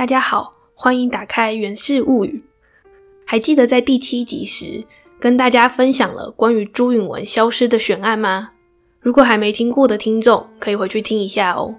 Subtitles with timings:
[0.00, 2.42] 大家好，欢迎打开《源氏物语》。
[3.26, 4.82] 还记得在第七集时
[5.20, 8.52] 跟大家分享了关于朱允文消失的悬案吗？
[8.98, 11.74] 如果还没听过的听众，可以回去听一下哦。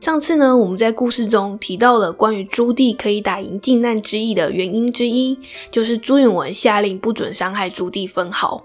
[0.00, 5.38] 上次呢，我们在故事中提到了关于朱棣可以打赢靖难之役的原因之一，
[5.70, 8.62] 就是朱允文下令不准伤害朱棣分毫。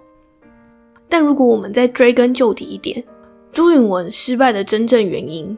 [1.08, 3.02] 但如果我们再追根究底一点，
[3.54, 5.58] 朱允文失败的真正原因，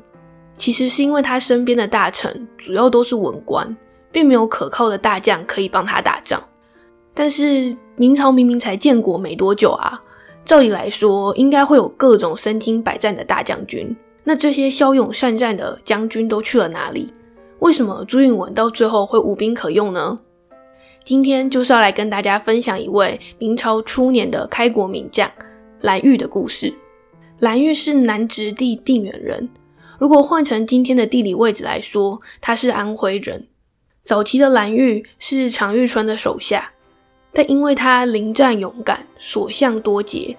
[0.59, 3.77] 其实是因为他身边的大臣主要都是文官，
[4.11, 6.43] 并没有可靠的大将可以帮他打仗。
[7.13, 10.03] 但是明朝明明才建国没多久啊，
[10.43, 13.95] 照理来说应该会有各种身经百战的大将军。
[14.25, 17.11] 那这些骁勇善战的将军都去了哪里？
[17.59, 20.19] 为什么朱允文到最后会无兵可用呢？
[21.05, 25.31] 今天就是要来跟大家分享一位明朝初年的开国名将
[25.79, 26.73] 蓝玉的故事。
[27.39, 29.50] 蓝玉是南直隶定远人，
[29.99, 33.47] 如果换成今天的地理位置来说，他是安徽人。
[34.03, 36.72] 早期的蓝玉是常遇春的手下，
[37.33, 40.38] 但因为他临战勇敢，所向多捷，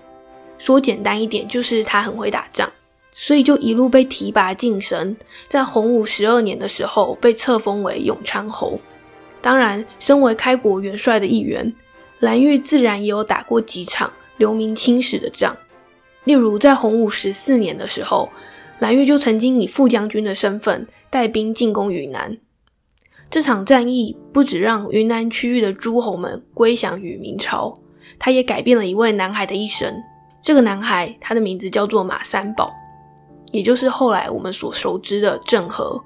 [0.58, 2.72] 说简单一点就是他很会打仗，
[3.12, 5.14] 所以就一路被提拔晋升，
[5.47, 8.80] 在洪武十二年的时候被册封为永昌侯。
[9.42, 11.74] 当然，身为开国元帅的一员，
[12.19, 15.55] 蓝玉自然也有打过几场留名青史的仗。
[16.24, 18.30] 例如，在洪武十四年的时候，
[18.81, 22.39] 蓝玉就曾经以副将军的身份带兵进攻云南。
[23.31, 27.78] 这场战役不止让云南区域的诸侯们归降于明朝，
[28.19, 29.95] 他也改变了一位男孩的一生。
[30.42, 32.73] 这个男孩，他的名字叫做马三宝，
[33.53, 36.03] 也就是后来我们所熟知的郑和。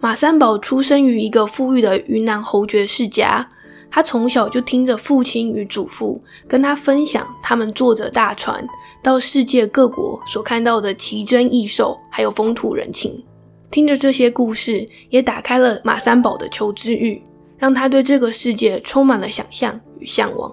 [0.00, 3.48] 马三宝出生于一个富裕的云南侯爵世家，
[3.94, 8.66] 他从小就听着父亲与祖父跟他分享他们坐着大船
[9.04, 13.24] 到世界各国所看到的奇珍异兽，还有风土人情。
[13.70, 17.22] 听着这些故事，也打开了马三宝的求知欲，
[17.56, 20.52] 让他对这个世界充满了想象与向往。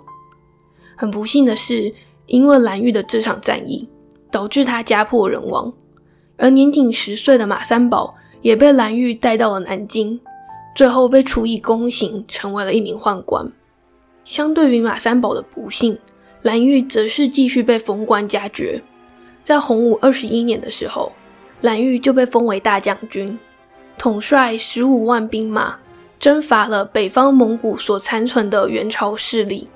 [0.96, 1.92] 很不幸的是，
[2.28, 3.90] 因为蓝玉的这场战役，
[4.30, 5.74] 导致他家破人亡，
[6.38, 8.14] 而年仅十岁的马三宝。
[8.44, 10.20] 也被蓝玉带到了南京，
[10.74, 13.52] 最后被处以宫刑，成为了一名宦官。
[14.24, 15.98] 相对于马三宝的不幸，
[16.42, 18.82] 蓝玉则是继续被封官加爵。
[19.44, 21.12] 在洪武二十一年的时候，
[21.62, 23.38] 蓝玉就被封为大将军，
[23.98, 25.78] 统帅十五万兵马，
[26.20, 29.68] 征伐了北方蒙古所残存的元朝势力。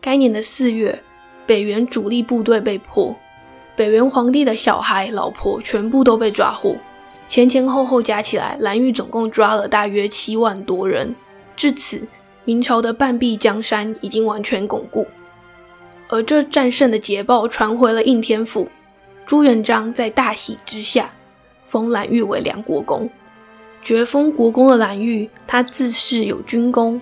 [0.00, 1.02] 该年的四月，
[1.46, 3.16] 北元主力部队被破，
[3.74, 6.76] 北元皇帝的小孩、老婆全部都被抓获。
[7.32, 11.14] 前前后后加起来，蓝玉总共抓了大约七万多人。
[11.56, 12.06] 至此，
[12.44, 15.06] 明朝的半壁江山已经完全巩固。
[16.10, 18.68] 而这战胜的捷报传回了应天府，
[19.24, 21.10] 朱元璋在大喜之下，
[21.68, 23.08] 封蓝玉为梁国公。
[23.82, 27.00] 爵封国公的蓝玉，他自恃有军功，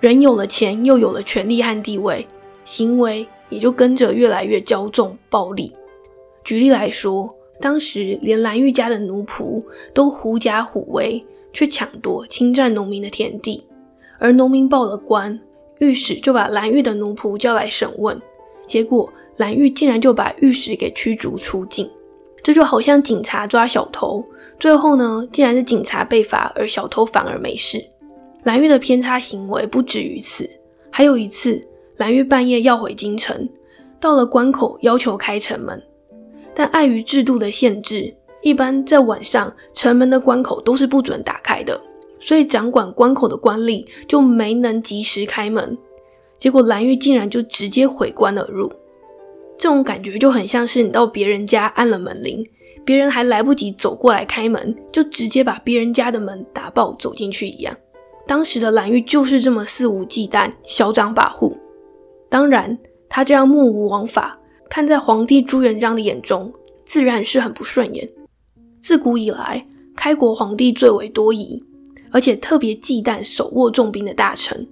[0.00, 2.26] 人有了钱，又有了权力和地位，
[2.64, 5.72] 行为也就跟着越来越骄纵暴力。
[6.42, 13.64] 举例来说，当时连蓝玉家的奴仆都狐假虎威，去抢夺、侵占农民的田地，
[14.18, 15.40] 而农民报了官，
[15.78, 18.20] 御史就把蓝玉的奴仆叫来审问，
[18.66, 21.90] 结果蓝玉竟然就把御史给驱逐出境。
[22.42, 24.24] 这就好像警察抓小偷，
[24.60, 27.84] 最后呢，竟然是警察被罚，而小偷反而没事。
[28.44, 30.48] 蓝玉的偏差行为不止于此，
[30.90, 31.60] 还有一次，
[31.96, 33.48] 蓝玉半夜要回京城，
[33.98, 35.82] 到了关口要求开城门。
[36.58, 41.80] 但碍于制度的限制，一般在晚上城门的关口都是不准打开的，
[42.18, 45.78] 所以掌管关口的官吏就没能及时开门。
[46.36, 48.68] 结果蓝玉竟然就直接毁关而入，
[49.56, 52.44] 这种感觉就很像是你到别人家按了门铃，
[52.84, 57.72] 别人还来不及走过来开门，就直接把别人家的门打爆走进去一样。
[58.26, 61.56] 当时的蓝玉就是这么肆无忌惮、嚣张跋扈。
[62.28, 62.76] 当然，
[63.08, 64.37] 他这样目无王法。
[64.78, 68.08] 看在皇帝朱元璋的眼中，自然是很不顺眼。
[68.80, 69.66] 自古以来，
[69.96, 71.60] 开国皇帝最为多疑，
[72.12, 74.68] 而且特别忌惮手握重兵的大臣。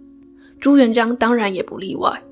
[0.61, 2.23] 朱元璋当然也不例外。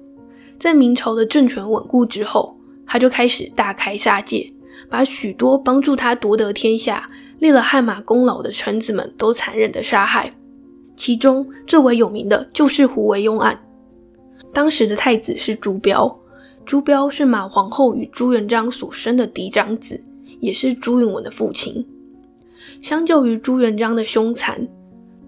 [0.57, 2.57] 在明朝的政权稳固之后，
[2.87, 4.49] 他就开始大开杀戒，
[4.89, 7.11] 把许多帮助他夺得天下、
[7.41, 10.33] 立了汗马功劳的臣子们都残忍的杀害。
[10.95, 13.61] 其中最为有名的就是胡惟庸案。
[14.53, 16.21] 当时的太子是朱标。
[16.67, 20.01] 朱标是马皇后与朱元璋所生的嫡长子，
[20.41, 21.87] 也是朱允文的父亲。
[22.81, 24.67] 相较于朱元璋的凶残，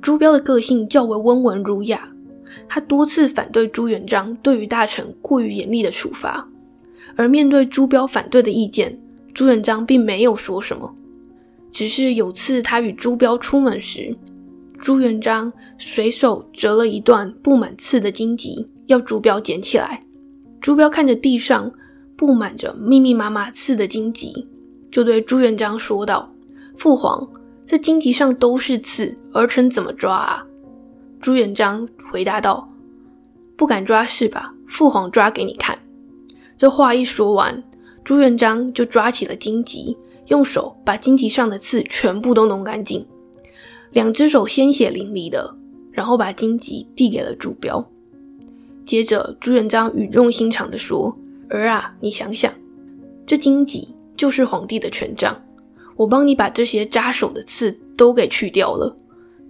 [0.00, 2.08] 朱标的个性较为温文儒雅。
[2.68, 6.48] 他多次反对朱元璋对于大臣过于严厉的处罚，
[7.16, 8.98] 而面对朱标反对的意见，
[9.34, 10.94] 朱元璋并没有说什么。
[11.70, 14.16] 只是有次他与朱标出门时，
[14.78, 20.05] 朱元璋随手折了一段布满刺的荆棘，要朱标捡起来。
[20.60, 21.72] 朱标看着地上
[22.16, 24.48] 布满着密密麻麻刺的荆棘，
[24.90, 26.32] 就对朱元璋说道
[26.76, 27.28] ：“父皇，
[27.64, 30.46] 这荆棘上都是刺，儿臣怎么抓啊？”
[31.20, 32.68] 朱元璋回答道
[33.56, 34.54] ：“不敢抓是吧？
[34.66, 35.78] 父皇抓给你看。”
[36.56, 37.62] 这话一说完，
[38.02, 43.06] 朱元璋就抓起了荆棘，用手把荆棘上的刺全部都弄干净，
[43.92, 45.54] 两只手鲜血淋漓的，
[45.92, 47.86] 然后把荆棘递给了朱标。
[48.86, 51.18] 接着，朱元璋语重心长地说
[51.50, 52.54] ：“儿啊，你想想，
[53.26, 55.44] 这荆棘就是皇帝的权杖，
[55.96, 58.96] 我帮你把这些扎手的刺都给去掉了，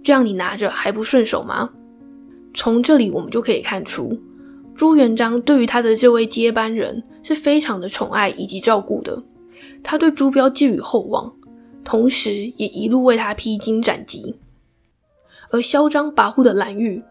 [0.03, 1.69] 这样你拿着还不顺手吗？”
[2.55, 4.19] 从这里我们就可以看出。
[4.75, 9.23] 朱元璋对于他的这位接班人是非常的宠爱以及照顾的，
[9.83, 11.33] 他对朱标寄予厚望，
[11.83, 14.35] 同时也一路为他披荆斩棘。
[15.51, 17.03] 而嚣张跋扈的蓝玉，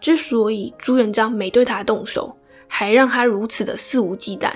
[0.00, 2.34] 之所以朱元璋没对他动手，
[2.66, 4.52] 还让他如此的肆无忌惮，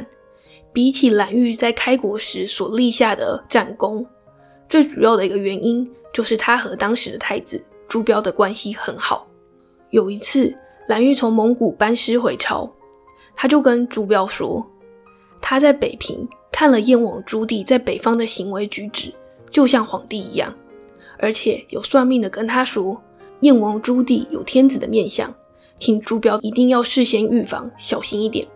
[0.72, 4.06] 比起蓝玉在开国时所立下的战功，
[4.68, 9.26] 最主要的一个原因就是他和当时的太子朱标的关系很好。
[9.90, 10.54] 有一次。
[10.86, 12.70] 蓝玉从蒙古班师回朝，
[13.34, 14.62] 他就跟朱标说，
[15.40, 19.10] 他在北平看了燕王朱棣在北方的行为举止，
[19.50, 20.54] 就像皇帝一样，
[21.18, 23.00] 而且有算命的跟他说，
[23.44, 25.34] 燕王朱棣有天子的面相，
[25.78, 28.46] 请朱标一定要事先预防，小心一点。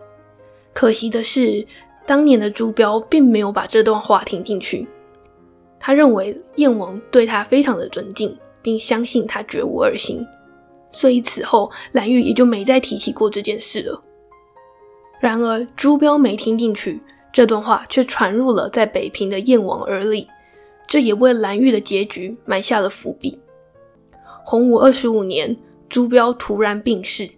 [0.73, 1.67] 可惜的是，
[2.07, 4.87] 当年的朱标并没有把这段话听进去，
[5.79, 10.25] 他认为燕王对他非常的尊敬，并相信他绝无二心。
[10.89, 14.03] 所以此后，蓝玉也就没再提起过这件事了。
[15.19, 16.99] 然而，朱标没听进去，
[17.31, 20.27] 这段话却传入了在北平的燕王耳里，
[20.87, 23.37] 这也为蓝玉的结局埋下了伏笔。
[24.49, 25.55] 洪武二十五年，
[25.89, 27.29] 朱标突然病逝，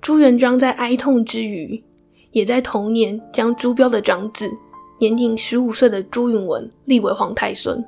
[0.00, 1.82] 朱元璋在哀痛之余，
[2.30, 4.48] 也在同年将朱标的长子，
[5.00, 7.84] 年仅十五岁的朱允文立为皇太孙。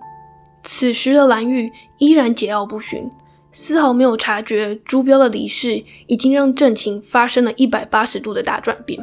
[0.64, 3.08] 此时的蓝玉依然桀骜不驯。
[3.52, 8.98] 丝毫没有察觉朱标的离世已经让政情发生了一百八十度的大转变。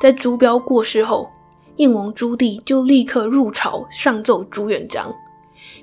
[0.00, 1.28] 在朱标过世后，
[1.76, 5.14] 燕王朱棣就立刻入朝上奏朱元璋，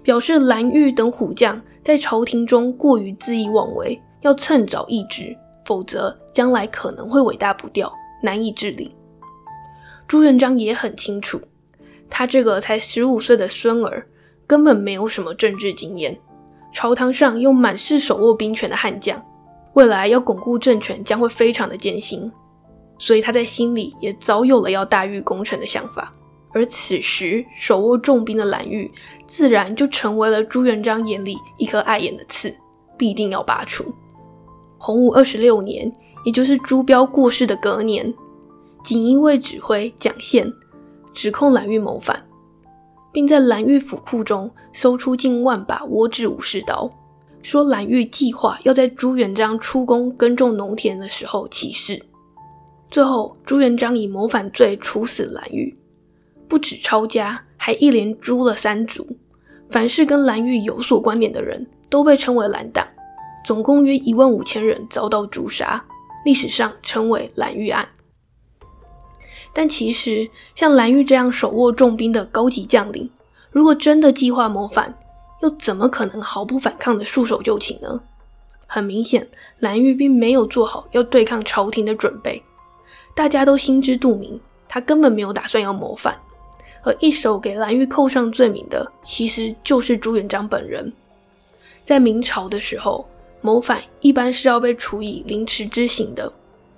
[0.04, 5.36] 表示蓝玉等虎将在朝廷中过于恣意妄为，要趁早抑制，
[5.66, 7.92] 否则将来可能会尾大不掉，
[8.24, 8.96] 难以治理。
[10.08, 11.40] 朱元璋也很清楚，
[12.10, 14.08] 他这个才十五岁的孙儿
[14.46, 16.20] 根本没有什么政治经验。
[16.74, 19.22] 朝堂上又满是手握兵权的悍将，
[19.74, 22.32] 未来要巩固政权将会非常的艰辛，
[22.98, 26.14] 所以他在心里也早有了要大狱功臣的想法。
[26.54, 28.92] 而此时手握重兵的蓝玉，
[29.28, 32.54] 自然就成为了朱元璋眼里一颗碍眼的刺，
[32.98, 33.86] 必定要拔除。
[34.78, 35.92] 洪武二十六年，
[36.26, 38.14] 也就是朱标过世的隔年，
[38.84, 40.52] 锦衣卫指挥蒋宪
[41.14, 42.22] 指控蓝玉谋反。
[43.14, 46.90] 并在蓝玉府库中搜出近万把倭制武士刀，
[47.42, 52.02] 说蓝玉计划要在朱元璋出宫耕种农田的时候起事。
[52.90, 55.78] 最后，朱元璋以谋反罪处死蓝玉，
[56.52, 59.08] 不止抄家，还一连诛了三族。
[59.70, 62.86] 凡是跟蓝玉有所关联的人都被称为蓝党，
[63.46, 65.86] 总共约一万五千人遭到诛杀，
[66.26, 67.88] 历史上称为蓝玉案。
[69.54, 73.10] 但其实，像蓝玉这样手握重兵的高级将领，
[73.50, 74.94] 如果真的计划谋反，
[75.42, 78.02] 又怎么可能毫不反抗的束手就擒呢？
[78.68, 79.26] 很明显，
[79.60, 82.44] 蓝玉并没有做好要对抗朝廷的准备。
[83.16, 86.20] 大家都心知肚明，他根本没有打算要谋反。
[86.84, 90.92] 而一手给蓝玉扣上罪名的，其实就是朱元璋本人。
[91.84, 93.06] 在明朝的时候，
[93.42, 96.32] 谋反一般是要被处以凌迟之刑的。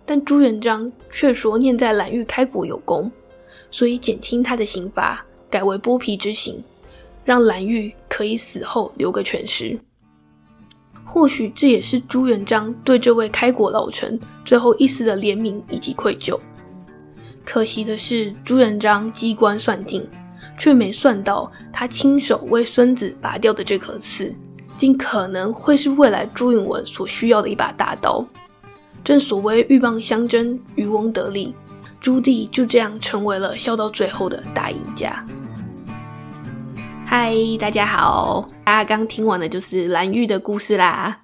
[0.05, 3.09] 但朱元璋却说念在蓝玉开国有功，
[3.71, 6.61] 所以减轻他的刑罚，改为剥皮之刑，
[7.23, 9.79] 让蓝玉可以死后留个全尸。
[11.05, 16.37] 或许这也是朱元璋对这位开国老臣最后一丝的怜悯以及愧疚。
[17.45, 20.07] 可惜的是，朱元璋机关算尽，
[20.57, 24.33] 却没算到他亲手为孙子拔掉的这颗刺，
[24.77, 28.25] 竟可能会是未来朱允文所需要的一把大刀。
[29.03, 31.53] 正所谓鹬蚌相争，渔翁得利，
[31.99, 35.25] 朱棣就这样成为了笑到最后的大赢家。
[37.05, 41.19] 嗨，大家好，大家刚听完的就是蓝玉的故事啦。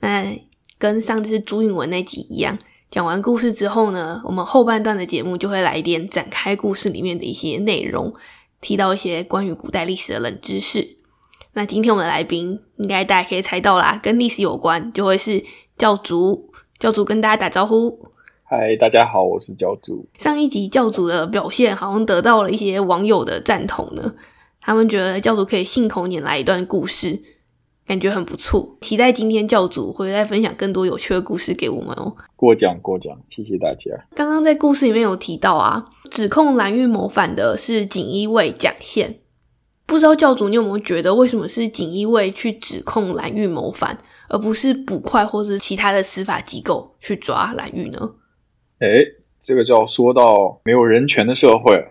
[0.00, 0.38] 那
[0.78, 2.58] 跟上次朱允文那集一样，
[2.94, 8.14] 讲完故事之后呢，我们后半段的节目就会来一点展开故事里面的一些内容，
[8.60, 10.96] 提到一些关于古代历史的冷知识。
[11.54, 15.42] 那今天我们的来宾，应该大家可以猜到啦，跟历史有关，就会是
[15.76, 16.52] 教主。
[16.78, 17.98] 教主跟大家打招呼。
[18.44, 20.06] 嗨，大家好，我是教主。
[20.16, 24.14] 上一集教主的表现好像得到了一些网友的赞同呢，
[24.60, 27.20] 他们觉得教主可以信口拈来一段故事，
[27.86, 28.76] 感觉很不错。
[28.80, 32.16] 期待今天教主会再分享更多有趣的故事给我们哦。
[32.36, 34.06] 过奖过奖，谢谢大家。
[34.14, 39.18] 刚刚在故事里面有提到啊，指控蓝玉谋反的是锦衣卫蒋宪，
[39.86, 43.98] 不知道教主你有没有觉得，为什么是锦衣卫去指控蓝玉谋反？
[44.30, 48.12] 而不是捕快或是其他的司法机构去抓蓝玉呢？
[48.78, 48.88] 哎，
[49.38, 51.90] 这个就要说到没有人权的社会了。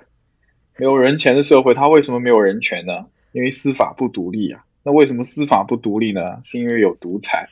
[0.75, 3.05] 没有人权的社会，它为什么没有人权呢？
[3.31, 4.65] 因为司法不独立啊。
[4.83, 6.39] 那为什么司法不独立呢？
[6.43, 7.49] 是因为有独裁。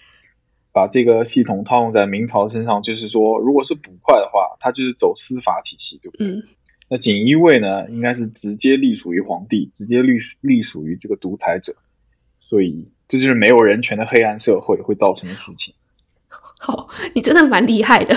[0.73, 6.27] 把这个系统套用在明朝身上，就是说，如果是捕快的话，他就是走司法体系，对不对？
[6.27, 6.43] 嗯。
[6.89, 11.75] 那锦衣卫呢，应该是直接隶属于皇帝，直接隶隶属于这个独裁者，
[12.39, 12.91] 所以。
[13.07, 15.73] 这就是没有人权的黑暗社会会造成的事情。
[16.63, 18.15] 好，你真的蛮厉害的，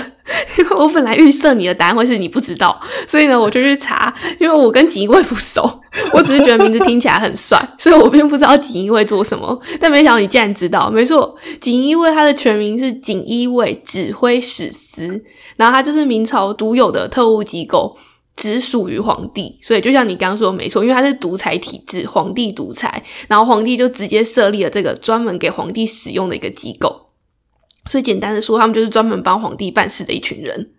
[0.59, 4.13] 因为我本来预设你的答案会是你不知道，所以呢，我就去查。
[4.39, 5.81] 因为我跟锦衣卫不熟，
[6.13, 9.59] 我只是觉得名字听起来很帅，所以我并不知道锦衣卫做什么。
[9.79, 15.23] 但没想到你竟然知道，没错，锦衣卫它的全名是锦衣卫指挥使司，
[15.55, 17.97] 然后它就是明朝独有的特务机构。
[18.37, 27.04] 只属于皇帝，所以就像你刚刚说的没错，因为他是独裁体制，皇帝独裁，然后皇帝就直接设立了这个专门给皇帝使用的一个机构，
[27.87, 30.71] 所以简单的说，他们就是专门帮皇帝办事的一群人，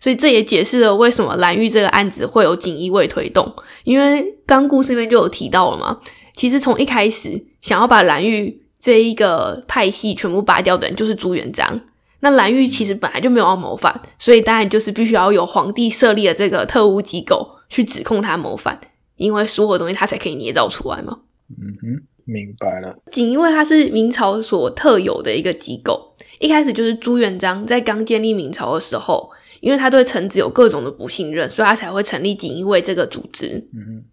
[0.00, 6.00] 所以这也解释了为什么蓝玉这个案子会有锦衣卫推动，因为刚故事里面就有提到了嘛，
[6.34, 11.80] 其实从一开始想要把蓝玉这一个派系全部拔掉的人就是朱元璋。
[12.20, 18.80] 那蓝玉其实本来就没有要谋反，所以当然就是必须要有皇帝设立的这个特务机构去指控他谋反，
[19.16, 21.18] 因为所有东西他才可以捏造出来嘛。
[21.50, 22.96] 嗯哼，明白了。
[23.12, 33.68] 锦衣卫它是明朝所特有的一个机构，一开始就是朱元璋在刚建立明朝的时候，因为他对臣子有各种的不信任，所以他才会成立锦衣卫这个组织。
[33.74, 34.04] 嗯哼，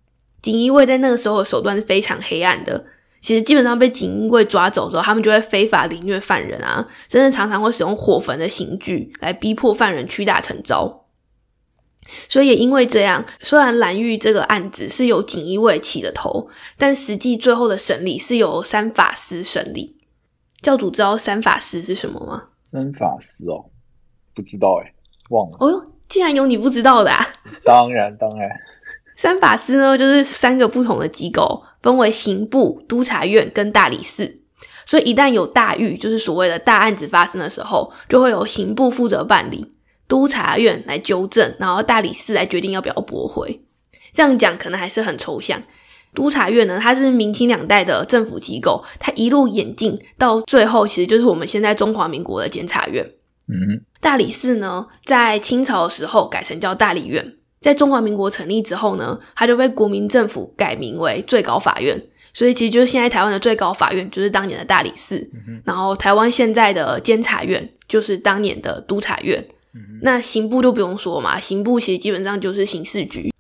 [0.42, 2.86] 锦衣卫在那个时候的手段是非常黑暗的。
[3.22, 11.06] 其实基本上被锦衣卫抓走之后，他们就会非法凌虐犯人啊，甚至常常会使用火焚的刑具来逼迫犯人屈打成招。
[12.28, 19.96] 所以也因为这样，虽然蓝玉这个案子是由锦衣卫起的头，但实际最后的审理是由三法司审理。
[20.64, 22.46] 教主知道三法司是什么吗？
[22.64, 23.66] 三法司哦，
[24.34, 24.92] 不知道哎，
[25.30, 25.58] 忘了。
[25.60, 27.12] 哦哟，竟然有你不知道的！
[27.12, 27.28] 啊！
[27.64, 28.50] 当然，当然。
[29.16, 34.40] 三法司呢，就是三个不同的机构，分为刑部、督察院跟大理寺。
[34.86, 39.68] 所以一旦有大狱，就是所谓的大案子发生的时候，就会有刑部负责办理，
[40.08, 43.62] 督察院来纠正，然后大理寺来决定要不要驳回。
[44.14, 45.62] 这样讲可能还是很抽象。
[46.14, 53.06] 督察院呢，它是明清两代的政府机构，它一路演进到最后，其实就是我们现在中华民国的监察院。
[53.48, 57.34] 嗯，大理寺呢，在清朝的时候改成叫大理院。
[57.60, 62.02] 在中华民国成立之后呢，它就被国民政府改名为最高法院，
[62.34, 65.30] 所以其实就是现在台湾的最高法院，就是当年的大理寺。
[65.66, 69.46] 然后台湾现在的监察院就是当年的督察院。
[70.02, 73.33] 那刑部就不用说嘛，刑部其实基本上就是刑事局。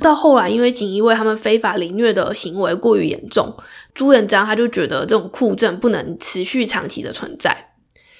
[0.00, 3.56] 到后来，因为锦衣卫他们非法凌虐的行为过于严重，
[3.94, 7.56] 朱元璋他就觉得这种酷政不能持续长期的存在。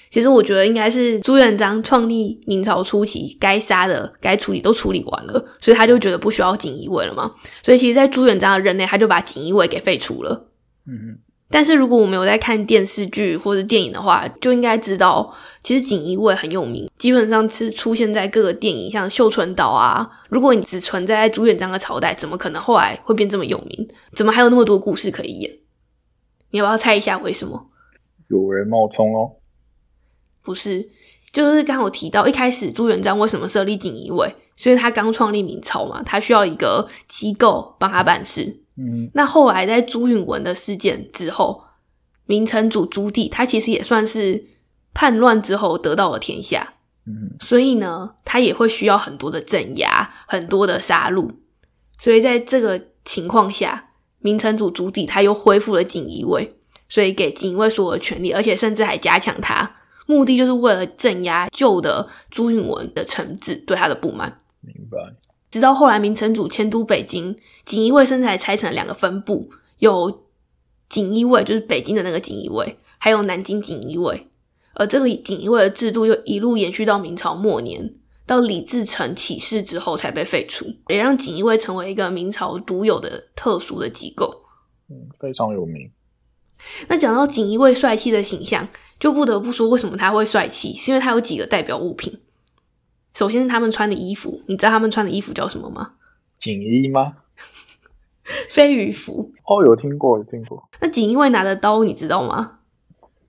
[0.09, 7.33] 其实我觉得应该是朱元璋创立明朝初期，该杀的、该处理都处理完了，所以他就觉得不需要锦衣卫了嘛。
[7.61, 10.49] 所以其实，在朱元璋的任内，他就把锦衣卫给废除了。
[10.87, 11.19] 嗯嗯。
[11.49, 20.09] 但是如果我们有在看电视剧或者电影的话，就应该知道，其实锦衣卫很有名，基本上是出现在各个电影，像《绣春刀》啊。
[20.29, 23.87] 如果你只存在朱元璋的朝代，怎么可能后来会变这么有名？
[24.13, 25.51] 怎么还有那么多故事可以演？
[26.51, 27.67] 你要不要猜一下为什么？
[28.29, 29.31] 有人冒充哦。
[30.43, 30.89] 不是，
[31.31, 38.63] 就是刚我提到一开始朱元璋为什么设立锦衣卫，所以他刚创立明朝嘛，他需要一个机构帮他办事。
[38.77, 41.63] 嗯，那后来在朱允文的事件之后，
[42.25, 44.45] 明成祖朱棣他其实也算是
[44.93, 46.73] 叛乱之后得到了天下。
[47.05, 51.31] 嗯，所以呢，他也会需要很多的镇压，很多的杀戮。
[51.97, 56.55] 所以在这个情况下，明成祖朱棣他又恢复了锦衣卫，
[56.89, 59.77] 所以给锦衣卫所有的权利，而且甚至还加强他。
[60.05, 64.41] 目的就是为了镇压旧的朱允文的臣子对他的不满。
[64.61, 65.15] 明白。
[65.49, 69.49] 直到后来明成祖迁都北京，锦衣卫甚至还拆成了两个分部，
[69.79, 70.25] 有
[70.89, 74.27] 锦衣卫，就是北京的那个锦衣卫，还有南京锦衣卫。
[74.73, 84.43] 而这个锦衣卫的制度就一路延续到明朝末年，到李自成起事之后才被废除，也让锦衣卫成为一个明朝独有的特殊的机构。
[84.89, 85.89] 嗯，非常有名。
[86.87, 88.67] 那讲到锦衣卫帅气的形象，
[88.99, 92.19] 就不得不说为什么他会帅气，是因为他有几个代表物品。
[93.17, 95.93] 首先是他们穿的衣服，你知道他们穿的衣服叫什么吗？
[96.37, 97.17] 锦衣吗？
[98.47, 99.33] 飞鱼服。
[99.43, 100.69] 哦，有听过，有听过。
[100.79, 102.59] 那锦衣卫拿的刀，你知道吗？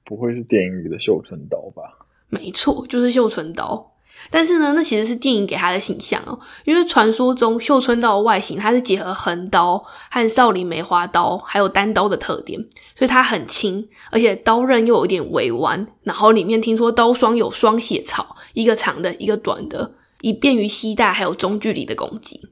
[0.04, 2.06] 不会是电影里的绣春刀吧？
[2.28, 3.94] 没错，就是绣春刀。
[4.30, 12.60] 但是呢，那其实是电影给他的形象哦，因为传说中绣春刀的外形，它是结合横刀和少林梅花刀还有单刀的特点，
[12.94, 15.86] 所以它很轻，而且刀刃又有点微弯。
[16.02, 22.48] 然后里面听说刀双有双血槽，一个长的，一个短的，以便于携带还有中距离的攻击。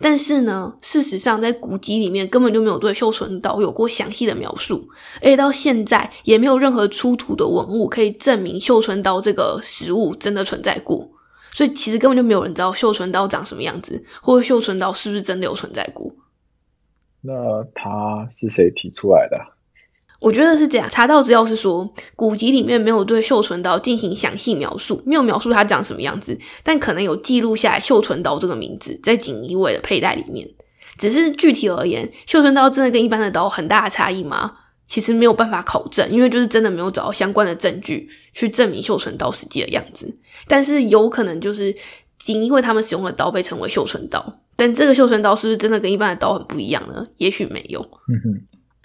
[0.00, 11.10] 但是呢，事实上在古籍里面根本就没有对绣春刀有过详细的描述，而且到现在也没有任何出土的文物可以证明绣春刀这个实物真的存在过。
[11.52, 16.10] 所以其实根本就没有人知道绣春刀长什么样子，或者绣春刀是不是真的有存在过。
[17.20, 19.36] 那他是谁提出来的？
[20.20, 30.48] 我觉得是这样，查到资料是说，古籍里面没有对绣春刀进行详细描述，没有描述它长什么样子，但可能有记录下来绣春刀这个名字在锦衣卫的佩戴里面。
[30.98, 34.52] 只是具体而言，绣春刀真的跟一般的刀很大的差异吗？
[34.86, 40.18] 其实没有办法考证，因为就是真的没有找到相关的证据去证明绣春刀实际的样子。
[40.48, 41.74] 但是有可能就是
[42.18, 47.06] 锦衣卫他们使用的刀被称为绣春刀，但这个绣春刀是不是真的跟一般的刀很不一样呢？
[47.16, 47.80] 也许没有。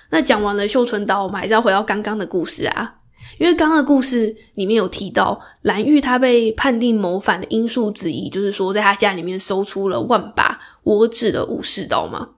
[0.10, 2.96] 那讲完了绣春刀，我们还是要回到刚刚的故事啊，
[3.38, 12.30] 因为刚刚的故事里面有提到蓝玉他被判定谋反的因素之一，就是说在他家里面搜出了万把倭制的武士刀嘛。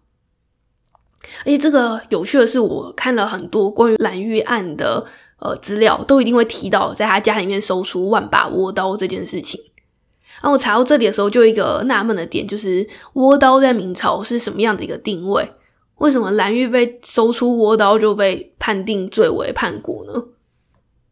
[1.41, 5.05] 而且这个有趣的是，我看了很多关于蓝玉案的
[5.39, 9.61] 呃资料，都一定会提到在他家里面搜出万把倭刀这件事情。
[10.41, 15.51] 然后我查到这里的时候，就一个纳闷的点，就是倭刀在明朝是什么样的一个定位？
[15.97, 20.23] 为什么蓝玉被搜出倭刀就被判定罪为叛国呢？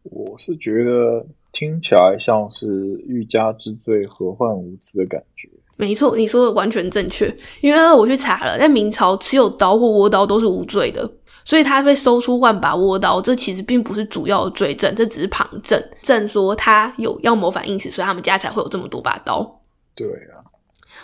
[0.04, 2.68] 我是觉得听起来像是
[3.08, 5.50] 欲加之罪，何患无辞的感觉。
[5.78, 7.36] 没错，你说的完全正确。
[7.62, 11.10] 因为我去查了，在明朝持有刀或倭刀都是无罪的，
[11.44, 19.62] 所以他被搜出万把倭刀，这其实并不是主要的罪证，这只是旁证，证说他有要谋反意思，所以他们家才会有这么多把刀。
[19.96, 20.46] 对啊，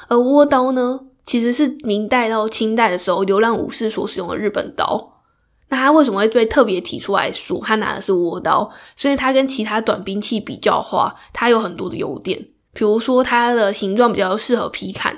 [0.07, 0.99] 而倭刀呢？
[1.25, 5.21] 其实是明代到清代的时候，流浪武士所使用的日本刀。
[5.69, 8.69] 那他为什么会被特别提出来说他拿的是倭刀？
[8.97, 12.47] 所以它跟其他短兵器比较话，它有很多的优点。
[12.73, 15.17] 比如说它的形状比较适合劈砍，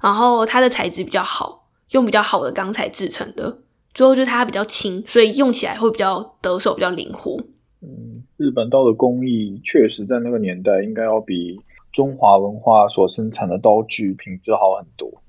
[0.00, 3.58] 然后它的材质比较好，用比较好的钢材制成的。
[3.92, 7.36] 最后就是它比较轻，所以用起来会比较得手，比较灵活。
[7.80, 11.60] 嗯，日本刀的工艺确实在那个年代应该要比
[11.92, 15.22] 中华文化所生产的刀具品质好很多。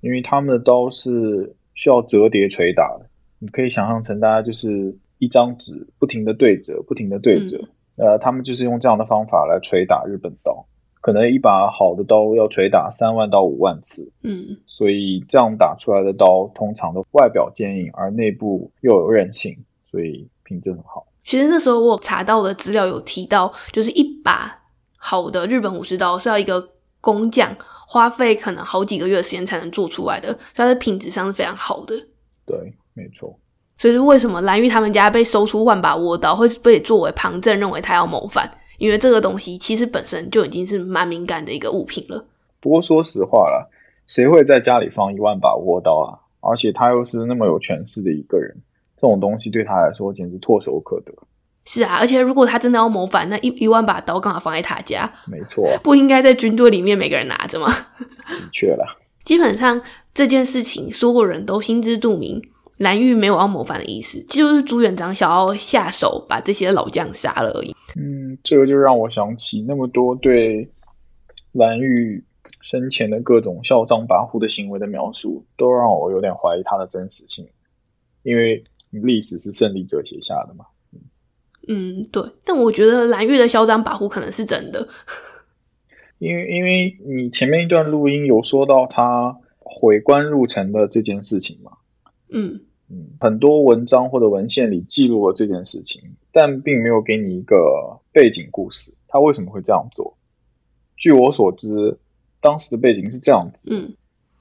[0.00, 10.64] 因为他们的刀是需要折叠捶打的，你可以想象成大家就是一张纸不停的对折，不停的对折，呃，他们就是用这样的方法来捶打日本刀，
[11.02, 19.54] 可能一把好的刀要捶打三万到五万次，嗯，所以这样打出来的刀通常都外表坚硬，而内部又有韧性，
[19.90, 21.06] 所以品质很好。
[21.24, 24.59] 其实那时候我查到的资料有提到，就是一把
[25.02, 26.68] 好的日本武士刀是要一个
[27.00, 27.56] 工匠。
[27.92, 31.96] 花费可能好几个月的时间才能做出来的，它的品质上是非常好的。
[32.46, 33.36] 对，没错。
[33.76, 38.48] 所以是为什么蓝玉他们家被搜出万把倭刀，会被作为旁证，认为他要谋反？
[38.78, 42.24] 因为这个东西其实本身就已经是蛮敏感的一个物品了。
[42.60, 43.66] 不过说实话啦，
[44.06, 46.22] 谁会在家里放一万把倭刀啊？
[46.38, 48.56] 而且他又是那么有权势的一个人，
[48.96, 51.12] 这种东西对他来说简直唾手可得。
[51.72, 57.72] 是啊，而且如果他真的要谋反，那一一万把刀刚好放在他家，没错，不应该在军队里面每个人拿着吗？
[58.26, 59.80] 的确啦，基本上
[60.12, 62.42] 这件事情所有人都心知肚明，
[62.78, 67.76] 蓝玉没有要谋反的意思，就是朱元璋想要下手把这些老将杀了而已。
[67.94, 70.68] 嗯，这个就让我想起那么多对
[71.52, 72.24] 蓝玉
[72.62, 77.46] 生前的各种嚣张跋扈的行为的描述，都让我有点怀疑他的真实性，
[78.24, 80.64] 因为历史是胜利者写下的嘛。
[81.68, 84.88] 嗯，对，但我觉得蓝月的嚣张跋扈可能是真的，
[86.18, 91.72] 因为因为你前面一段录音有说到他回关入城的这件事情嘛，
[92.30, 92.60] 嗯。
[92.92, 100.18] 嗯，很多文章或者文献里记录了这件事情，但并没有给你一个背景故事，他为什么会这样做？
[100.96, 101.98] 据我所知，
[102.40, 103.94] 当时的背景是这样子，嗯，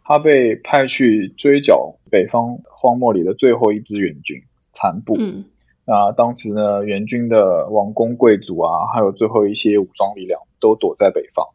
[0.03, 4.41] 他被派去追剿北方荒漠里的最后一支援军
[4.73, 5.45] 残部，嗯。
[5.91, 11.47] 那当时呢，元军的王公贵族啊，还有最后一些武装力量都躲在北方。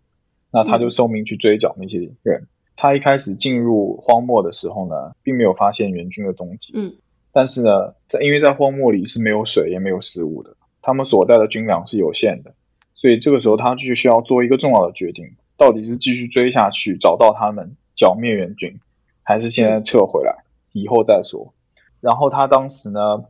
[0.50, 2.48] 那他就受命去追剿那些人。
[2.74, 6.72] 他一开始进入荒漠的时候呢，并没有发现元军的踪迹。
[6.74, 6.94] 嗯。
[7.30, 12.54] 但是呢，在因为在荒漠里是没有水也没有食物的，他们所带的军粮是有限的，
[12.92, 18.80] 所以这个时候他就需要做一个重要的决定：到底是继续追下去找到他们剿灭元军，
[19.22, 20.38] 还是现在撤回来
[20.72, 21.54] 以后再说？
[22.00, 23.24] 然后他当时呢，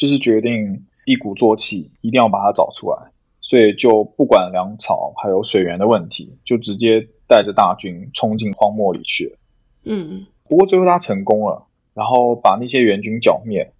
[0.00, 3.10] 就是决定一鼓作气，一定要把它找出来，
[3.42, 9.36] 所以就不管粮草还有水源的问题，就直接带着大军冲进荒漠里去了。
[9.84, 11.66] 嗯嗯，不过最后他成功了。
[11.92, 13.74] 然后把那些援军剿灭，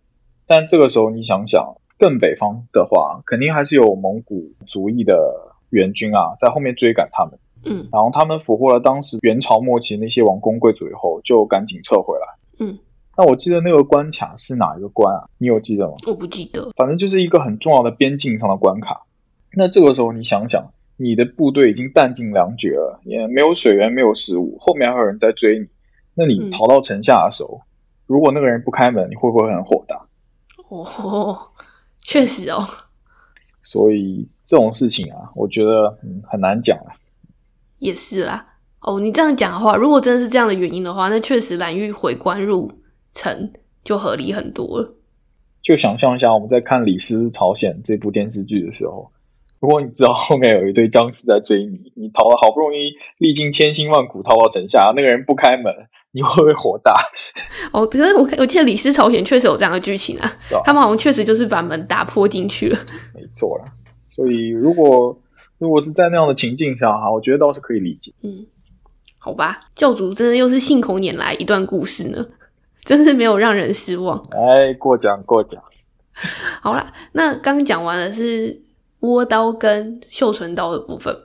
[0.46, 7.38] 但这个时候你想想，更北方的话，肯定还是有蒙古族裔的援军啊，在后面追赶他们。
[7.64, 12.26] 嗯，然后他们俘获了当时元朝末期那些王公贵族以后，就赶紧撤回来。
[12.58, 12.78] 嗯，
[13.20, 15.28] 那我记得那个关卡是哪一个关啊？
[15.36, 15.92] 你有记得吗？
[16.06, 19.02] 我不记得，反正就是一个很重要的边境上的关卡。
[19.52, 25.66] 那这个时候你想想，你的部队已经弹尽粮绝了，也没有水源，没有食物，后面还有人在追你，
[26.14, 27.60] 那你逃到城下的时候。
[28.06, 30.06] 如果那个人不开门，你会不会很火大？
[30.70, 31.38] 哦，
[32.00, 32.66] 确实哦。
[33.60, 36.96] 所以这种事情啊，我觉得嗯很难讲啊。
[37.80, 38.46] 也是啦。
[38.80, 42.72] 哦，你这样讲的话，如果真的是这样的原因的话，那确实蓝玉回关入
[43.12, 43.52] 城
[43.84, 44.94] 就合理很多了。
[45.62, 49.12] 就想象一下，我们在看《李斯朝鲜》这部电视剧的时候，
[49.60, 55.72] 如果你知道后面有一堆僵尸在追你，你逃了好不容易历经千辛万苦逃到城下，那个人不开门。
[56.12, 56.92] 你会不会火大？
[57.72, 62.76] 哦，可是我我记得《李斯朝鲜》确实有这样的剧情啊，他们好像确实就是把门打破进去了。
[63.14, 63.64] 没错啦，
[64.08, 65.22] 所以如果
[65.58, 68.12] 如果是在那样的情境下哈，我觉得倒是可以理解。
[68.24, 68.44] 嗯，
[69.20, 72.26] 好吧，教主真的又是信口拈来一段故事呢，
[72.84, 74.18] 真是没有让人失望。
[74.32, 75.62] 哎，过奖过奖。
[76.60, 78.62] 好啦，那刚讲完的是
[79.00, 81.16] 倭刀跟绣唇刀的部分，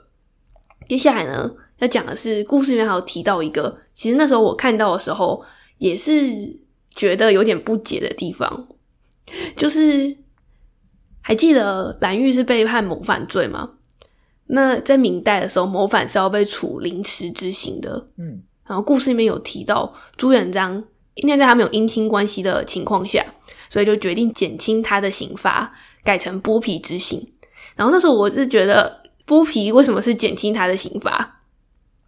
[0.88, 1.50] 接下来呢？
[1.78, 5.44] 要讲的是，故事里面还有提到一个，其实那时候我看到的时候，
[5.76, 6.10] 也是
[6.94, 8.66] 觉得有点不解的地方，
[9.56, 10.16] 就是
[11.20, 13.72] 还记得蓝玉是被判谋反罪吗？
[14.46, 18.08] 那在明代的时候，谋反是要被处凌迟之刑的。
[18.16, 20.82] 嗯，然后故事里面有提到朱元璋，
[21.16, 23.24] 因为在他们有姻亲关系的情况下，
[23.70, 25.74] 所以就决定减轻他的刑罚，
[26.04, 27.32] 改成剥皮之刑。
[27.74, 31.40] 然后那时候我是觉得，剥皮为什么是减轻他的刑罚？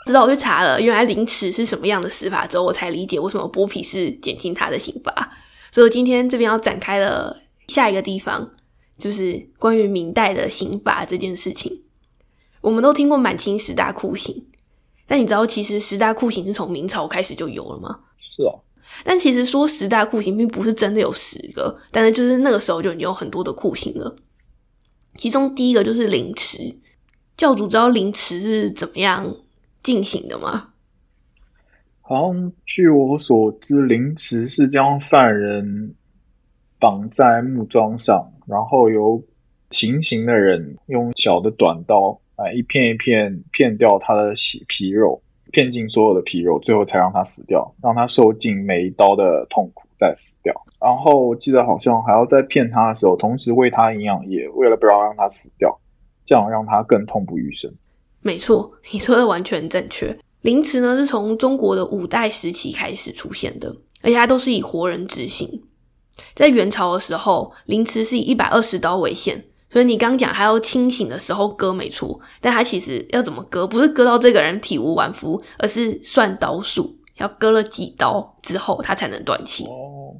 [0.06, 5.32] 直到我去查了原来凌迟是什么样的死法之后，我才理解为什么剥皮是减轻他的刑罚。
[5.72, 8.50] 所以我今天这边要展开了下一个地方，
[8.96, 11.82] 就是关于明代的刑罚这件事情。
[12.60, 14.46] 我们都听过满清十大酷刑，
[15.06, 18.00] 但你知道其实十大酷刑是从明朝开始就有了吗？
[18.16, 18.60] 是哦。
[19.04, 24.16] 但其实说十大酷刑并不是真的有十个，但是就是那个时候就已经有很多的酷刑了。
[25.16, 26.76] 其中第一个就是凌迟。
[27.36, 29.36] 教主知道凌迟是怎么样？
[29.80, 30.70] 进行的吗？
[32.00, 35.94] 好像据我所知，凌迟是将犯人
[36.80, 39.22] 绑在木桩上，然后由
[39.70, 50.54] 行刑的人用小的短刀啊，一片一片片掉他的血皮肉，片尽所有的皮肉，最后才让他死掉，让他受尽每一刀的痛苦，再死掉。
[50.80, 55.78] 然后我记得好像还要在骗他的时候，同时喂他营养液，为了不要让他死掉，
[56.24, 57.72] 这样让他更痛不欲生。
[58.20, 60.18] 没错， 你说的完全正确。
[60.42, 65.64] 凌迟呢，是从中国的五代时期开始出现的，而且它都是以活人执行。
[66.34, 72.18] 在元朝的时候，凌迟是以一百二十刀为限，所以你刚讲还要清醒的时候割，没错。
[72.40, 79.64] 但他其实要怎么割，不是割到这个人体无完肤，而是算刀数，要割了几刀之后，他才能断气。
[79.64, 80.16] 哦，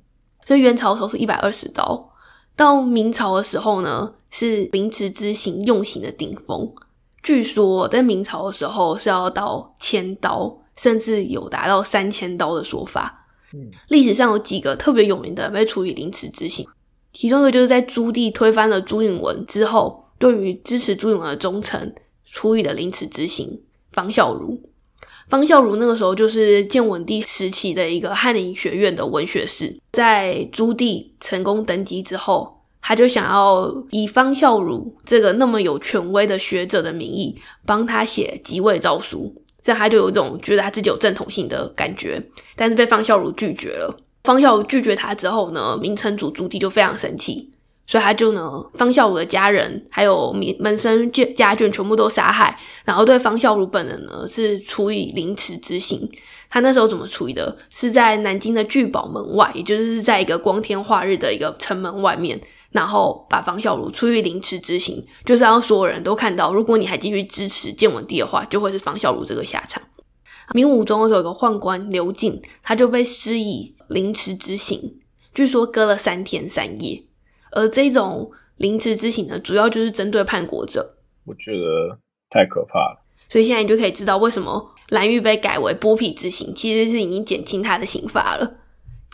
[0.46, 2.11] 所以元朝的时候是一百二十刀，
[2.54, 6.70] 到明朝的时候呢，是凌迟之刑用刑的顶峰。
[7.22, 13.26] 据说在明朝的时候是要到千刀，甚至有达到三千刀的说法。
[13.54, 16.68] 嗯，历史上有几个特别有名的被处以凌迟之刑，
[17.12, 21.94] 其中一个就是在朱棣推翻了朱允文之后，对于支持朱允文的忠臣
[22.25, 23.61] 处以的凌迟之刑。
[23.92, 24.59] 方孝孺，
[25.29, 32.57] 方孝孺那个时候就是建文帝时期的一个翰林学院的文学士，在朱棣成功登基之后。
[32.81, 42.23] 他就想要以方孝孺这个那么有权威的学者的名义帮他写即位诏书，这样他就有一种觉得他自己有正统性的感觉，
[42.57, 43.94] 但是被方孝孺拒绝了。
[44.28, 47.50] 方孝孺拒绝他之后呢，明成祖朱棣就非常生气，
[47.86, 56.06] 所以他就呢，方孝孺的家人还有门门生眷家眷全部都杀害，然后对方孝孺本人呢是处以凌迟之刑。
[56.50, 57.56] 他那时候怎么处理的？
[57.70, 62.38] 是在南京的聚宝门外，也就是在一个光天化日的一个城门外面。
[62.70, 69.82] 然后把方孝孺处以凌迟之刑，就是让所有人都看到，如果你还继续支持建文帝的话，就会是方孝孺这个下场。
[70.54, 75.00] 明武宗的时候，有个宦官刘瑾，他就被施以凌迟之刑。
[75.34, 77.04] 据说割了三天三夜。
[77.50, 80.96] 而这种凌迟之刑呢，主要就是针对叛国者。
[81.24, 81.98] 我觉得
[82.30, 83.04] 太可怕了。
[83.28, 88.58] 所以现在你就可以知道为什么蓝玉被改为剥皮之刑，其实是已经减轻他的刑罚了。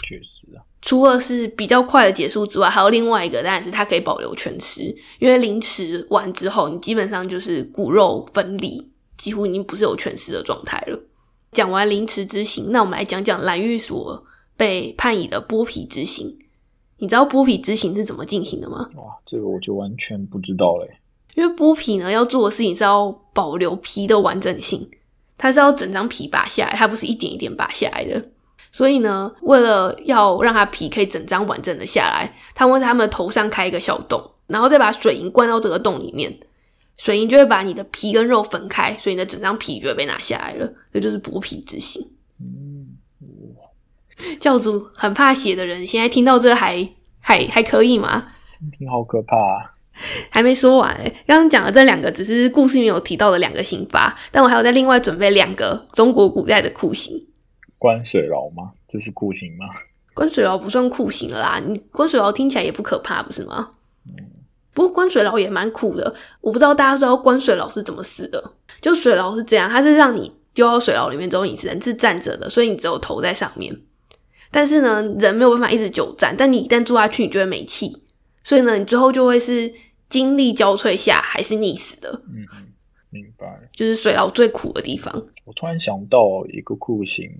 [0.02, 4.82] 确实啊，除了是比较快的结束之外，还有另外一个，当然是他可以保留全尸，
[5.18, 10.98] 因为凌迟完之后，你基本上就是骨肉分离，几乎已经不是有全尸的状态了。
[11.54, 14.22] 讲完凌迟之刑，那我们来讲讲蓝玉所
[14.56, 16.36] 被判以的剥皮之刑。
[16.98, 18.86] 你知道剥皮之刑是怎么进行的吗？
[18.96, 20.98] 哇，这个我就完全不知道嘞。
[21.34, 24.88] 因为剥皮呢，要做的事情是要保留皮的完整性，
[25.36, 28.22] 它是要整张皮拔下来，它不是一点一点拔下来的。
[28.70, 36.38] 所以呢，为了要让它皮可以整张完整的下来，他会在他们头上开一个小洞，然后再把水银灌到这个洞里面，
[36.96, 40.72] 水银就会把你的皮跟肉分开，所以你的整张皮就会被拿下来了。
[40.92, 42.10] 这就是剥皮之刑。
[42.40, 42.96] 嗯，
[44.40, 46.88] 教主很怕血的人，现在听到这还
[47.20, 48.28] 还还可以吗？
[48.78, 49.74] 听好可怕啊！
[50.30, 57.26] 还没说完、欸，刚刚讲的这两个只是故事里面有提到的两个刑罚，但我还有在另外准备两个中国古代的酷刑。
[57.78, 58.72] 关水牢吗？
[58.88, 59.66] 这是酷刑吗？
[60.14, 63.72] 关水牢不算酷刑了啦，你关水牢听起来也不可怕，不是吗？
[64.74, 68.52] 不过关水牢也蛮苦的，我不知道大家知道关水牢是怎么死的。
[68.82, 73.74] 就水牢是这样，它是让你丢到水牢里面之后，你只能是站着的，所以你只有头在上面。
[74.50, 78.04] 但是呢，人没有办法一直久站，但你一旦坐下去，你就会没气，
[78.42, 79.72] 所以呢，你之后就会是
[80.08, 82.22] 精力交瘁下还是溺死的。
[82.28, 82.66] 嗯嗯，
[83.10, 83.46] 明白。
[83.72, 85.12] 就是水牢最苦的地方。
[85.44, 86.18] 我突然想到
[86.52, 87.30] 一个酷刑，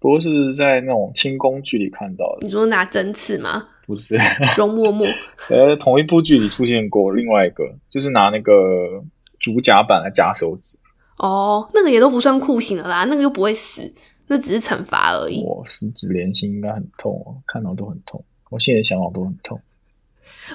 [0.00, 3.68] 不过是在那种轻功剧里看到的，你说拿针刺吗？
[3.86, 4.16] 不是？
[4.56, 5.06] 容嬷嬷
[5.48, 9.04] 呃，同一部剧里出现过另外一个，就是拿那个
[9.38, 10.78] 竹夹板来夹手指。
[11.18, 13.92] 哦，那个也都不算酷刑了啦，那个又不会死，
[14.26, 15.42] 那只是惩罚而已。
[15.44, 18.24] 我十指连心应该很痛哦，看到都很痛。
[18.50, 19.60] 我现在想到都很痛。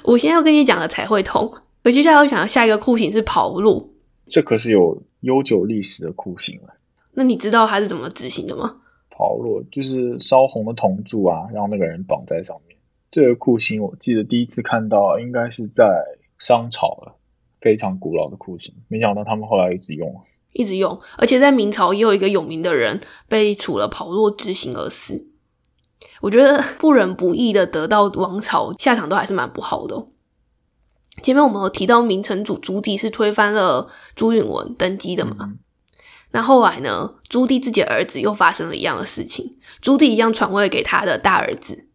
[0.04, 1.54] 我现在要跟你讲的才会痛。
[1.84, 3.94] 我接下来要讲的下一个酷刑是跑路，
[4.28, 6.74] 这可是有悠久历史的酷刑了。
[7.12, 8.76] 那你知道它是怎么执行的吗？
[9.10, 12.77] 跑路就是烧红的铜柱啊，让那个人绑在上面。
[13.10, 16.04] 这个酷刑我记得第一次看到应该是在
[16.38, 17.16] 商朝了，
[17.60, 18.74] 非常古老的酷刑。
[18.88, 20.22] 没想到他们后来一直用。
[20.52, 25.26] 一直用，而且在明朝也有一个有名的人被处了跑落之刑而死。
[26.20, 30.08] 我觉得不仁不义的得到王朝，下场都还是蛮不好的哦、
[31.22, 35.36] 前面我们有提到明成祖朱棣是推翻了朱允炆登基的嘛？
[35.40, 35.58] 嗯
[36.30, 41.87] 那后来呢，朱棣自己的儿子又发生了一样的事情，朱棣一样传位给他的大儿子，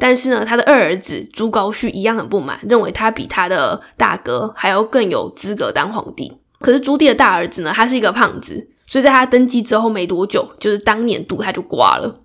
[0.00, 6.32] 但是呢，他的二儿子朱高煦一样很不满，认为他比他的大哥还要更有资格当皇帝。
[6.58, 12.22] 可是朱棣的大儿子呢，他是一个胖子，所以在他登基之后没多久，就是当年度他就挂了。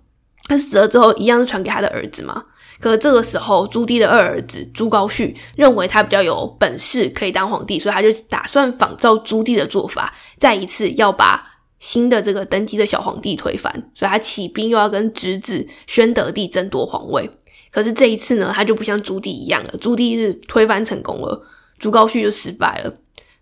[0.48, 2.44] 他死了之后，一样是传给他的儿子嘛。
[2.78, 11.42] 可是这个时候，朱棣的二儿子朱高煦认为他比较有本事，可以当皇帝，所以他就打算仿照朱棣的做法，再一次要把
[11.78, 13.72] 新的这个登基的小皇帝推翻。
[13.94, 17.30] 所以他起兵又要跟侄子宣德帝争夺皇位。
[17.76, 21.46] 可是这一次呢，他就不像朱棣一样了，朱棣是推翻成功了，
[21.78, 22.90] 朱高煦就失败了。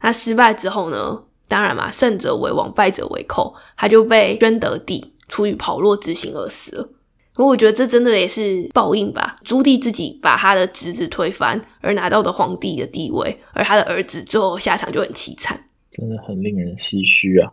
[0.01, 6.88] 他失败之后呢，当然嘛，胜者为王，败者为寇，他就被宣德帝处以跑落之刑而死了。
[7.37, 9.37] 我觉得这真的也是报应吧。
[9.44, 15.68] 朱棣自己把他的侄子推翻，而拿到的皇帝的地位，而他的儿子最后下场就很凄惨。
[15.90, 17.53] 真的很令人唏嘘啊。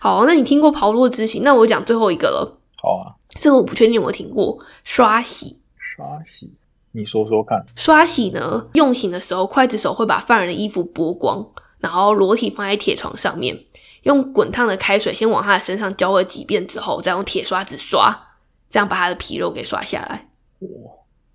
[0.00, 1.42] 好，那你听过跑落之刑？
[1.42, 2.58] 那我讲最后一个了。
[2.76, 4.58] 好啊，这个我不确定有没有听过。
[4.84, 5.60] 刷洗，
[5.94, 6.54] 刷洗，
[6.92, 7.66] 你说说看。
[7.76, 11.46] 刷洗呢，用刑的时候，刽子手会把犯人的衣服剥光，
[11.80, 13.58] 然后裸体放在铁床上面，
[14.04, 18.28] 用滚烫的开水先往他的身上浇了几遍之后，再用铁刷子刷，
[18.70, 20.30] 这样把他的皮肉给刷下来。
[20.60, 20.92] 哇，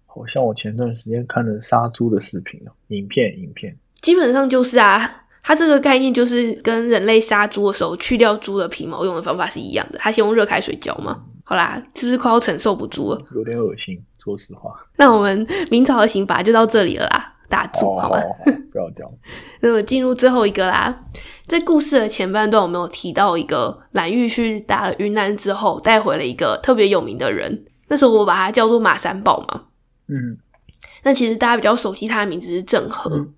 [0.07, 3.77] 好像我前段时间看的杀猪的视频哦，影片影片。
[4.01, 9.99] 基本上就是啊，它这个概念就是跟人类杀猪的时候去掉猪的皮毛用的方法是一样的。
[9.99, 11.25] 它先用热开水浇嘛。
[11.43, 13.21] 好啦，是不是快要承受不住了？
[13.33, 14.75] 有点恶心，说实话。
[14.97, 18.17] 那我们明朝的刑罚就到这里了啦，打住好吗？
[18.73, 19.11] 不要这样。
[19.61, 20.93] 那么进入最后一个啦，
[21.47, 27.65] 在故事的前半段，我们有提到一个蓝玉去打了云南之后，带回了一个特别有名的人。
[27.87, 29.61] 那时候我把他叫做马三宝嘛。
[30.09, 30.37] 嗯，
[31.03, 33.15] 那其实大家比较熟悉他的名字是郑和。
[33.15, 33.33] 嗯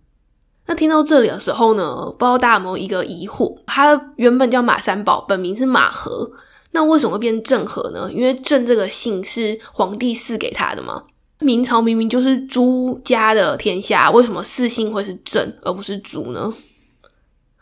[0.65, 3.57] 那听到这里的时候呢，不知道大家有没有一个疑惑？
[3.65, 6.29] 他原本叫马三宝，本名是马和，
[6.71, 8.09] 那为什么会变郑和呢？
[8.13, 11.03] 因为郑这个姓是皇帝赐给他的嘛。
[11.39, 16.53] 明朝明明就是朱家的天下，为什么四姓会是郑而不是朱呢？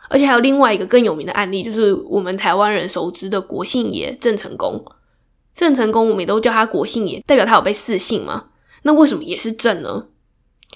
[0.09, 4.83] 而且还有另外一个更有名的案例，就是我们台湾人熟知的国姓爷郑成功。
[5.53, 8.45] 郑成功我们也都叫他国姓爷，代表他有被四姓吗。
[8.83, 10.05] 那为什么也是郑呢？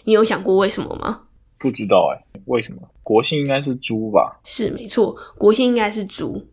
[0.03, 1.21] 你有想过为什么吗？
[1.57, 2.81] 不知道哎，为什么？
[3.03, 4.39] 国姓应该是朱吧？
[4.43, 6.47] 是没错，国姓应该是猪。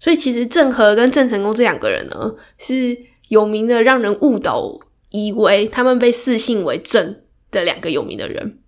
[0.00, 2.96] 所以其实郑和跟郑成功这两个人呢，是
[3.28, 4.78] 有名的让人误导，
[5.10, 7.16] 以为他们被赐姓为郑
[7.50, 8.58] 的两个有名的人。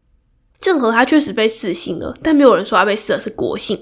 [0.60, 3.78] 郑和他确实被赐姓了，但没有人说他被赐的是国姓，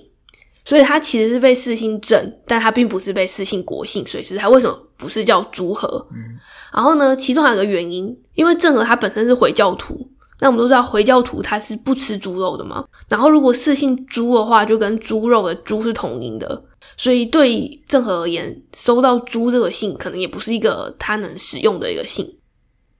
[0.64, 6.06] 所以他其实是被赐姓郑，但他并不是被赐姓国姓，所以是他为什么不是叫朱和？
[6.12, 6.38] 嗯，
[6.72, 12.84] 然后呢，其中还有个原因，因为郑和他本身是回教徒，那我们都知道回教徒他是不吃猪肉的嘛。
[13.08, 16.62] 然后如果赐姓猪的话，就跟猪肉的猪是同音的，
[16.98, 22.36] 所以对郑和而言，收到朱这个姓可能也不是一个他能使用的一个姓。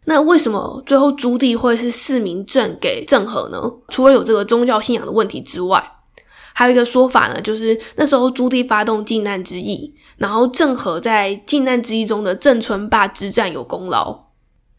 [0.05, 3.61] 那为什么最后朱棣会是四名郑给郑和呢？
[3.89, 5.93] 除了有这个宗教信仰的问题之外，
[6.55, 14.27] 还有一个说法呢，就是那时候朱棣发动靖难之役，然后郑和在靖难之役中的郑村坝之战有功劳，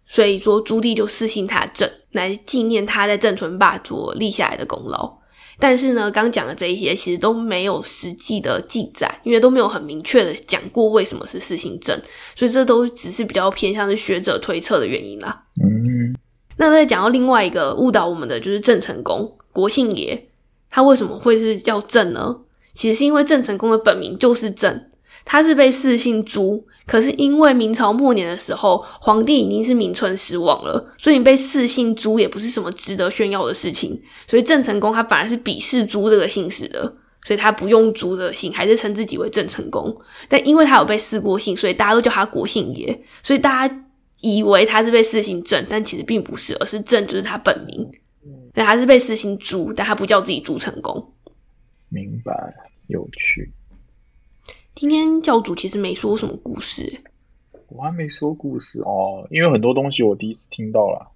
[0.08, 5.19] 所以说朱棣就私信他郑来纪念他在郑村坝所立下来的功劳。
[5.60, 12.00] 但是呢，刚讲的这一些其实都没有实际的记载，因为都没有很明确的讲过为什么是四姓郑，
[12.36, 15.44] 所以这都只是比较偏向是学者推测的原因啦。
[15.62, 16.16] 嗯，
[16.58, 20.28] 那再讲到另外一个误导我们的，就是郑成功，国姓爷，
[20.70, 22.38] 他为什么会是叫郑呢？
[22.74, 24.89] 其实是因为郑成功的本名就是郑，
[25.32, 34.02] 他是被赐姓朱，可是因为明朝末年的时候，皇帝已经是名存实亡了，所以你被赐姓朱也不是什么值得炫耀的事情。
[34.28, 36.82] 所以郑成功他反而是鄙视朱这个姓氏的，
[37.24, 39.96] 所以他不用朱这个姓，还是称自己为郑成功。
[40.28, 43.86] 但因为他有被赐过姓，所以大家都叫他国姓爷，所以大家
[44.22, 47.88] 以为他是被赐姓郑，但其实并不是，而是郑就是他本名。
[48.56, 51.14] 那他是被赐姓朱，但他不叫自己朱成功。
[51.90, 52.34] 明白，
[52.88, 53.52] 有趣。
[54.76, 57.02] 今天教主其实没说什么故事，
[57.68, 61.12] 我还没说故事哦，因为很多东西我第一次听到了。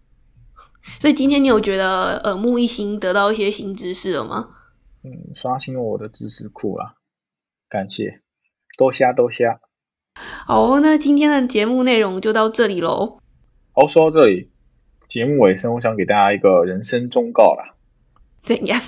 [0.99, 4.49] 所以今天你有觉得耳目一新，得到一些新知识了吗？
[5.03, 6.95] 嗯，刷新了我的知识库啦，
[7.69, 8.21] 感谢，
[8.77, 9.61] 多虾多虾。
[10.45, 13.19] 好，那今天的节目内容就到这里喽。
[13.71, 14.51] 好，说到这里，
[15.07, 17.75] 节目尾声，我想给大家一个人生忠告啦。
[18.41, 18.81] 怎样？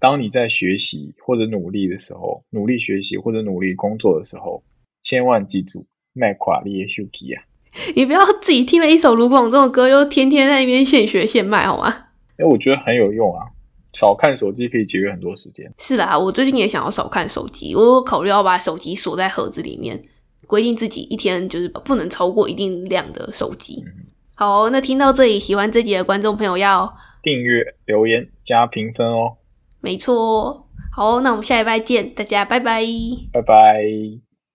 [0.00, 4.62] 当你在学习或者努力的时候，努力学习或者努力工作的时候，
[5.02, 7.42] 千万记住，卖垮你的手机啊！
[7.94, 12.06] 你不要自己听了一首卢广仲的歌，又天天在那边现学现卖，好吗？
[12.38, 13.46] 哎，我觉得很有用啊，
[13.92, 15.72] 少看手机可以节约很多时间。
[15.78, 20.04] 是的啊，我最近也想要少看手机，我有考虑要把手机锁在盒子里面，
[20.46, 23.84] 规定自己一天就是不能超过一定量的手机。
[24.36, 29.38] 好，那听到这里，喜欢这集的观众朋友要订阅、留言、加评分哦。
[29.88, 32.84] 没错，好，那我们下一拜见，大家拜拜，
[33.32, 34.27] 拜拜。